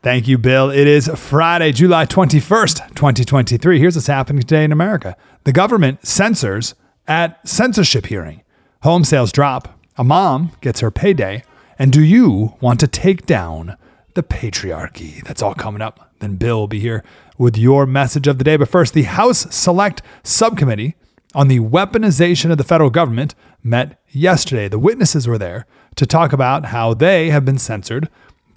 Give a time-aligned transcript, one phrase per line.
[0.00, 0.70] Thank you, Bill.
[0.70, 3.80] It is Friday, July 21st, 2023.
[3.80, 6.76] Here's what's happening today in America the government censors
[7.08, 8.42] at censorship hearing.
[8.82, 9.76] Home sales drop.
[9.96, 11.42] A mom gets her payday.
[11.80, 13.76] And do you want to take down
[14.14, 15.24] the patriarchy?
[15.24, 16.12] That's all coming up.
[16.20, 17.02] Then Bill will be here
[17.36, 18.56] with your message of the day.
[18.56, 20.94] But first, the House Select Subcommittee
[21.34, 24.68] on the weaponization of the federal government met yesterday.
[24.68, 28.08] The witnesses were there to talk about how they have been censored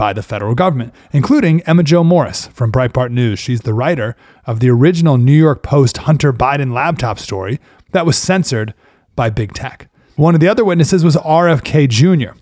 [0.01, 3.37] by the federal government, including Emma Jo Morris from Breitbart News.
[3.37, 4.15] She's the writer
[4.47, 7.59] of the original New York Post Hunter Biden laptop story
[7.91, 8.73] that was censored
[9.15, 9.91] by big tech.
[10.15, 12.35] One of the other witnesses was RFK Jr.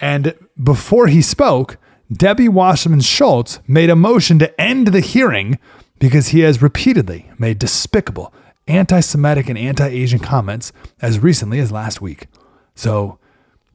[0.00, 1.76] And before he spoke,
[2.10, 5.58] Debbie Wasserman Schultz made a motion to end the hearing
[5.98, 8.32] because he has repeatedly made despicable
[8.66, 10.72] anti Semitic and anti Asian comments
[11.02, 12.28] as recently as last week.
[12.74, 13.18] So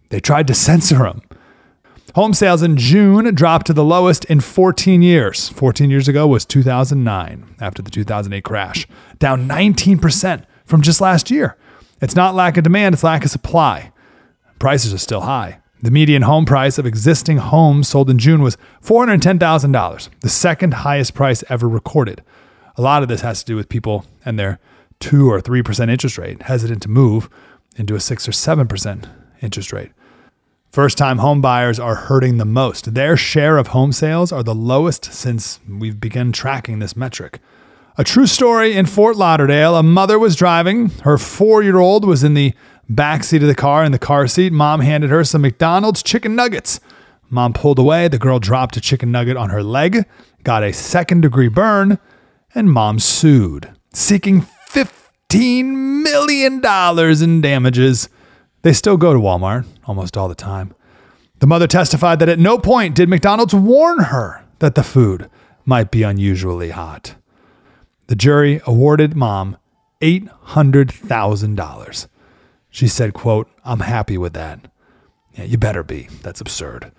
[0.09, 1.21] they tried to censor him.
[2.15, 5.49] Home sales in June dropped to the lowest in 14 years.
[5.49, 8.87] 14 years ago was 2009, after the 2008 crash,
[9.19, 11.55] down 19% from just last year.
[12.01, 13.91] It's not lack of demand, it's lack of supply.
[14.57, 15.59] Prices are still high.
[15.83, 21.13] The median home price of existing homes sold in June was $410,000, the second highest
[21.13, 22.23] price ever recorded.
[22.75, 24.59] A lot of this has to do with people and their
[24.99, 27.29] 2 or 3% interest rate, hesitant to move
[27.75, 29.09] into a 6 or 7%
[29.41, 29.91] interest rate.
[30.79, 32.93] First time home buyers are hurting the most.
[32.93, 37.41] Their share of home sales are the lowest since we've begun tracking this metric.
[37.97, 39.75] A true story in Fort Lauderdale.
[39.75, 40.87] A mother was driving.
[41.01, 42.53] Her four year old was in the
[42.87, 44.53] back seat of the car in the car seat.
[44.53, 46.79] Mom handed her some McDonald's chicken nuggets.
[47.29, 48.07] Mom pulled away.
[48.07, 50.05] The girl dropped a chicken nugget on her leg,
[50.43, 51.99] got a second degree burn,
[52.55, 56.63] and mom sued, seeking $15 million
[57.21, 58.07] in damages.
[58.61, 60.73] They still go to Walmart almost all the time.
[61.39, 65.29] The mother testified that at no point did McDonald's warn her that the food
[65.65, 67.15] might be unusually hot.
[68.07, 69.57] The jury awarded mom
[70.01, 72.07] $800,000.
[72.69, 74.71] She said, quote, I'm happy with that.
[75.33, 76.07] Yeah, you better be.
[76.21, 76.91] That's absurd.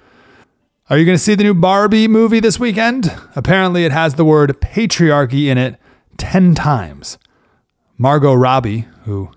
[0.88, 3.16] Are you going to see the new Barbie movie this weekend?
[3.36, 5.76] Apparently, it has the word patriarchy in it
[6.16, 7.18] 10 times.
[7.96, 9.30] Margot Robbie, who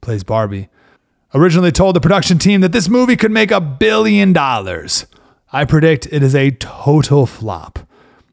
[0.00, 0.68] plays Barbie,
[1.36, 5.06] originally told the production team that this movie could make a billion dollars.
[5.52, 7.78] I predict it is a total flop.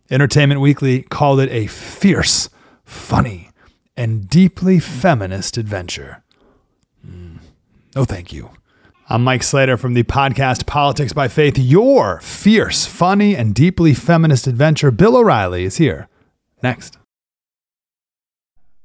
[0.10, 2.50] Entertainment Weekly called it a fierce,
[2.86, 3.50] funny,
[3.98, 6.24] and deeply feminist adventure.
[7.06, 7.40] Mm.
[7.96, 8.50] Oh, thank you.
[9.10, 11.58] I'm Mike Slater from the podcast Politics by Faith.
[11.58, 14.92] Your fierce, funny, and deeply feminist adventure.
[14.92, 16.08] Bill O'Reilly is here.
[16.64, 16.98] Next.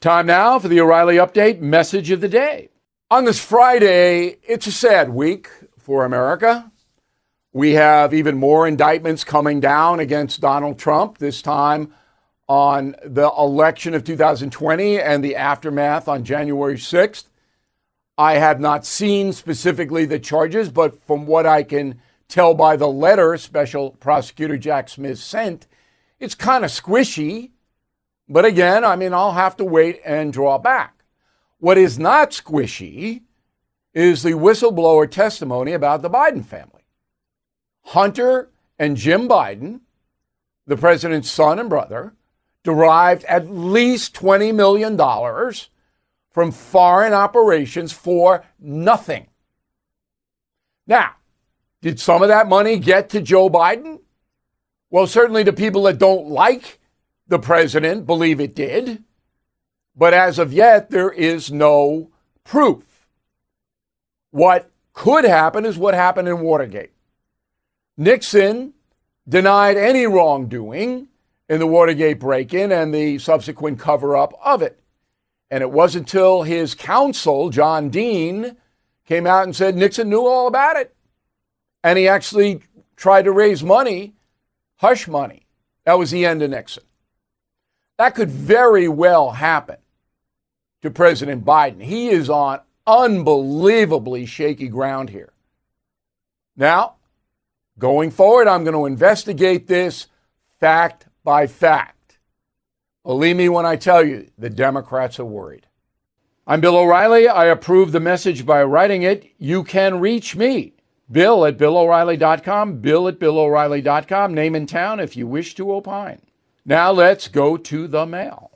[0.00, 2.70] Time now for the O'Reilly Update message of the day.
[3.10, 6.72] On this Friday, it's a sad week for America.
[7.52, 11.92] We have even more indictments coming down against Donald Trump, this time
[12.48, 17.24] on the election of 2020 and the aftermath on January 6th.
[18.16, 22.88] I have not seen specifically the charges, but from what I can tell by the
[22.88, 25.66] letter Special Prosecutor Jack Smith sent,
[26.18, 27.50] it's kind of squishy.
[28.30, 31.02] But again, I mean, I'll have to wait and draw back.
[31.58, 33.22] What is not squishy
[33.92, 36.84] is the whistleblower testimony about the Biden family.
[37.86, 39.80] Hunter and Jim Biden,
[40.64, 42.14] the president's son and brother,
[42.62, 44.96] derived at least $20 million
[46.30, 49.26] from foreign operations for nothing.
[50.86, 51.16] Now,
[51.82, 54.00] did some of that money get to Joe Biden?
[54.88, 56.79] Well, certainly to people that don't like
[57.30, 59.02] the president believe it did.
[59.96, 62.10] But as of yet, there is no
[62.44, 63.06] proof.
[64.30, 66.92] What could happen is what happened in Watergate.
[67.96, 68.74] Nixon
[69.28, 71.08] denied any wrongdoing
[71.48, 74.80] in the Watergate break in and the subsequent cover up of it.
[75.50, 78.56] And it wasn't until his counsel, John Dean,
[79.06, 80.94] came out and said Nixon knew all about it.
[81.82, 82.60] And he actually
[82.96, 84.14] tried to raise money,
[84.76, 85.46] hush money.
[85.84, 86.84] That was the end of Nixon.
[88.00, 89.76] That could very well happen
[90.80, 91.82] to President Biden.
[91.82, 95.34] He is on unbelievably shaky ground here.
[96.56, 96.94] Now,
[97.78, 100.06] going forward, I'm going to investigate this
[100.58, 102.16] fact by fact.
[103.04, 105.66] Believe me when I tell you, the Democrats are worried.
[106.46, 107.28] I'm Bill O'Reilly.
[107.28, 109.30] I approve the message by writing it.
[109.36, 110.72] You can reach me,
[111.12, 116.22] Bill at BillO'Reilly.com, Bill at BillO'Reilly.com, name and town if you wish to opine.
[116.64, 118.50] Now let's go to the mail.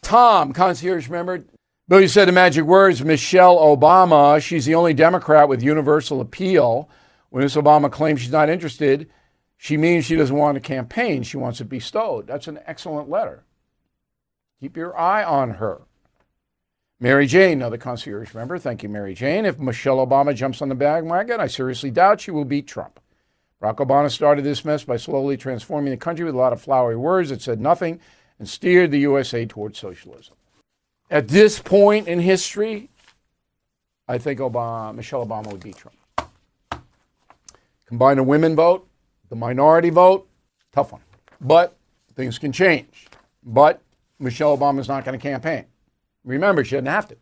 [0.00, 1.44] Tom, concierge member.
[1.88, 4.40] Bill, you said the magic words Michelle Obama.
[4.42, 6.88] She's the only Democrat with universal appeal.
[7.30, 9.10] When Miss Obama claims she's not interested,
[9.56, 11.22] she means she doesn't want a campaign.
[11.22, 12.26] She wants it bestowed.
[12.26, 13.44] That's an excellent letter.
[14.60, 15.82] Keep your eye on her.
[17.00, 18.58] Mary Jane, another concierge member.
[18.58, 19.44] Thank you, Mary Jane.
[19.44, 23.00] If Michelle Obama jumps on the bandwagon, I seriously doubt she will beat Trump.
[23.62, 26.96] Barack Obama started this mess by slowly transforming the country with a lot of flowery
[26.96, 28.00] words that said nothing
[28.40, 30.34] and steered the USA towards socialism.
[31.10, 32.90] At this point in history,
[34.08, 35.96] I think Obama, Michelle Obama would beat Trump.
[37.86, 38.88] Combine the women vote,
[39.28, 40.26] the minority vote,
[40.72, 41.02] tough one.
[41.40, 41.76] But
[42.16, 43.06] things can change.
[43.44, 43.80] But
[44.18, 45.66] Michelle Obama's not going to campaign.
[46.24, 47.16] Remember, she doesn't have to.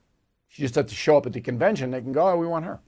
[0.49, 1.91] She just has to show up at the convention.
[1.91, 2.81] They can go, oh, we want her.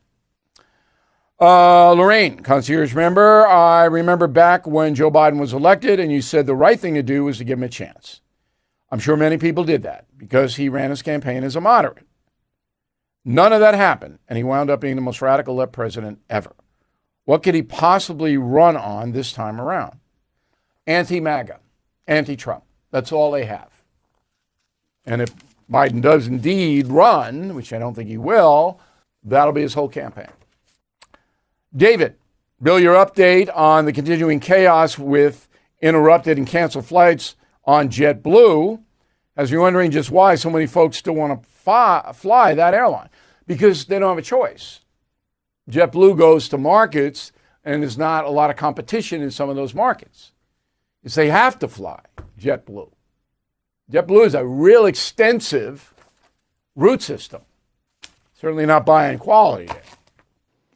[1.43, 6.47] Uh, Lorraine, concierge member, I remember back when Joe Biden was elected and you said
[6.47, 8.21] the right thing to do was to give him a chance.
[8.93, 12.07] I'm sure many people did that because he ran his campaign as a moderate.
[13.25, 16.53] None of that happened, and he wound up being the most radical left president ever.
[17.25, 19.99] What could he possibly run on this time around?
[20.87, 21.59] Anti MAGA,
[22.07, 22.63] anti Trump.
[22.93, 23.83] That's all they have.
[25.05, 25.35] And if
[25.69, 28.79] Biden does indeed run, which I don't think he will,
[29.25, 30.29] that'll be his whole campaign.
[31.75, 32.17] David,
[32.63, 35.49] Bill, your update on the continuing chaos with
[35.81, 37.35] interrupted and canceled flights
[37.65, 38.83] on JetBlue.
[39.37, 43.09] As you're wondering just why so many folks still want to fly, fly that airline,
[43.47, 44.81] because they don't have a choice.
[45.71, 47.33] JetBlue goes to markets
[47.65, 50.33] and there's not a lot of competition in some of those markets.
[51.03, 52.01] It's they have to fly
[52.39, 52.91] JetBlue.
[53.91, 55.95] JetBlue is a real extensive
[56.77, 57.43] route system.
[58.35, 59.69] Certainly not buying quality.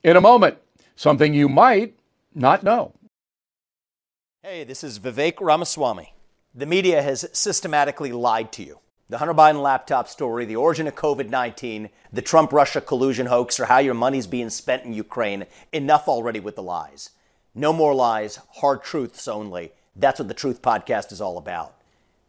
[0.03, 0.59] In a moment,
[0.97, 1.95] something you might
[2.35, 2.95] not know.
[4.43, 6.15] Hey, this is Vivek Ramaswamy.
[6.55, 8.79] The media has systematically lied to you.
[9.09, 13.61] The Hunter Biden laptop story, the origin of COVID 19, the Trump Russia collusion hoax,
[13.61, 15.47] or how your money's being spent in Ukraine.
[15.73, 17.11] Enough already with the lies.
[17.55, 19.73] No more lies, hard truths only.
[19.95, 21.75] That's what the Truth Podcast is all about.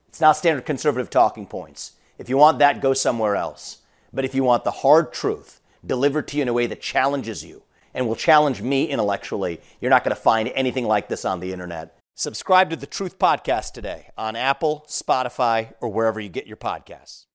[0.07, 1.93] It's not standard conservative talking points.
[2.17, 3.79] If you want that, go somewhere else.
[4.13, 7.43] But if you want the hard truth delivered to you in a way that challenges
[7.43, 7.63] you
[7.97, 11.51] and will challenge me intellectually, you're not going to find anything like this on the
[11.51, 11.97] internet.
[12.13, 17.25] Subscribe to the Truth Podcast today on Apple, Spotify, or wherever you get your podcasts.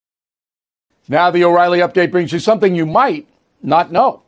[1.09, 3.29] Now, the O'Reilly update brings you something you might
[3.61, 4.23] not know.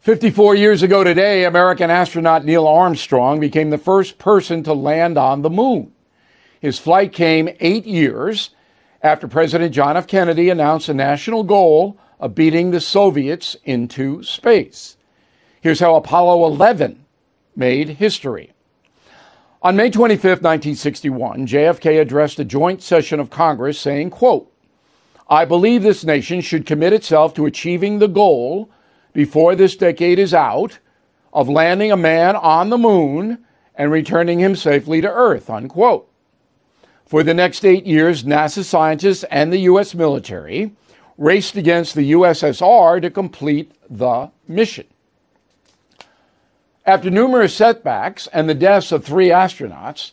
[0.00, 5.42] 54 years ago today, American astronaut Neil Armstrong became the first person to land on
[5.42, 5.92] the moon.
[6.58, 8.50] His flight came eight years
[9.02, 10.06] after President John F.
[10.06, 14.96] Kennedy announced a national goal of beating the Soviets into space.
[15.60, 17.04] Here's how Apollo 11
[17.54, 18.52] made history.
[19.60, 24.50] On May 25, 1961, JFK addressed a joint session of Congress saying, quote,
[25.28, 28.70] I believe this nation should commit itself to achieving the goal
[29.12, 30.78] before this decade is out
[31.30, 36.10] of landing a man on the moon and returning him safely to Earth, unquote.
[37.04, 39.94] For the next eight years, NASA scientists and the U.S.
[39.94, 40.72] military
[41.18, 44.86] raced against the USSR to complete the mission.
[46.86, 50.12] After numerous setbacks and the deaths of three astronauts,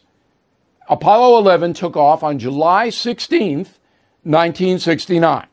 [0.89, 3.57] Apollo 11 took off on July 16,
[4.23, 5.47] 1969.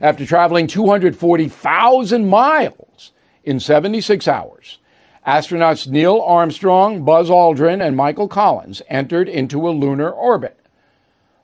[0.00, 3.12] After traveling 240,000 miles
[3.44, 4.78] in 76 hours,
[5.26, 10.58] astronauts Neil Armstrong, Buzz Aldrin, and Michael Collins entered into a lunar orbit.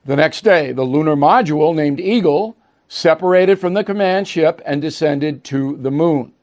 [0.05, 2.57] The next day, the lunar module named Eagle
[2.89, 6.33] separated from the command ship and descended to the moon.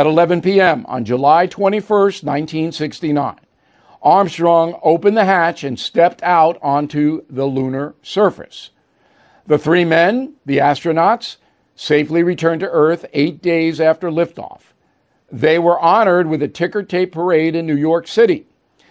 [0.00, 0.86] At 11 p.m.
[0.88, 3.36] on July 21, 1969,
[4.00, 8.70] Armstrong opened the hatch and stepped out onto the lunar surface.
[9.46, 11.36] The three men, the astronauts,
[11.76, 14.72] safely returned to Earth eight days after liftoff.
[15.30, 18.46] They were honored with a ticker tape parade in New York City.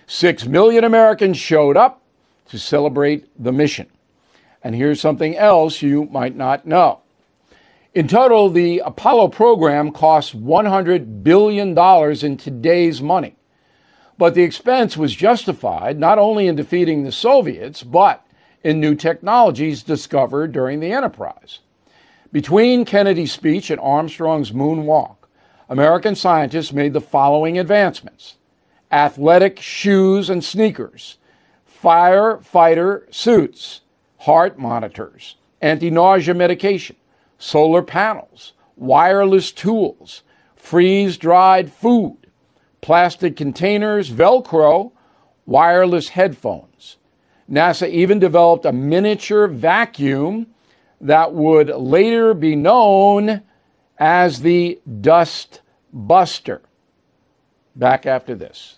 [0.06, 2.04] Six million Americans showed up
[2.50, 3.88] to celebrate the mission.
[4.64, 7.02] And here's something else you might not know.
[7.96, 11.78] In total, the Apollo program cost $100 billion
[12.24, 13.36] in today's money.
[14.16, 18.24] But the expense was justified not only in defeating the Soviets, but
[18.64, 21.60] in new technologies discovered during the enterprise.
[22.32, 25.16] Between Kennedy's speech and Armstrong's moonwalk,
[25.68, 28.36] American scientists made the following advancements
[28.92, 31.18] athletic shoes and sneakers,
[31.82, 33.82] firefighter suits,
[34.18, 36.96] heart monitors, anti nausea medication,
[37.40, 40.22] solar panels, wireless tools,
[40.56, 42.18] freeze dried food,
[42.82, 44.92] plastic containers, Velcro,
[45.48, 46.98] wireless headphones.
[47.50, 50.46] NASA even developed a miniature vacuum
[51.02, 53.42] that would later be known
[53.98, 56.62] as the Dust Buster.
[57.76, 58.78] Back after this.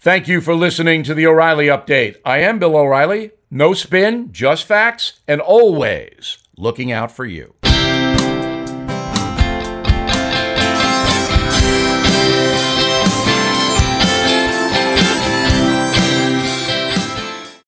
[0.00, 2.16] Thank you for listening to the O'Reilly Update.
[2.24, 3.32] I am Bill O'Reilly.
[3.52, 7.54] No spin, just facts, and always looking out for you.